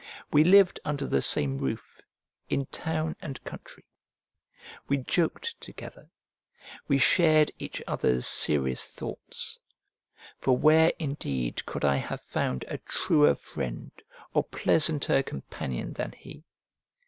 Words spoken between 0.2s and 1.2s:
We lived under